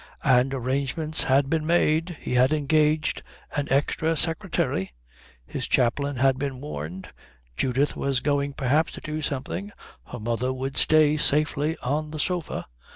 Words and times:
And 0.23 0.51
arrangements 0.51 1.25
had 1.25 1.47
been 1.47 1.63
made. 1.63 2.17
He 2.21 2.33
had 2.33 2.53
engaged 2.53 3.21
an 3.55 3.67
extra 3.69 4.17
secretary; 4.17 4.95
his 5.45 5.67
chaplain 5.67 6.15
had 6.15 6.39
been 6.39 6.59
warned; 6.59 7.09
Judith 7.55 7.95
was 7.95 8.19
going 8.19 8.53
perhaps 8.53 8.93
to 8.93 9.01
do 9.01 9.21
something; 9.21 9.71
her 10.07 10.19
mother 10.19 10.51
would 10.51 10.75
stay 10.75 11.17
safely 11.17 11.77
on 11.83 12.09
the 12.09 12.17
sofa. 12.19 12.65